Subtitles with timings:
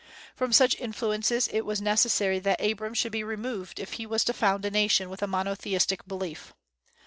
[0.33, 4.33] From such influences it was necessary that Abram should be removed if he was to
[4.33, 6.55] found a nation with a monotheistic belief.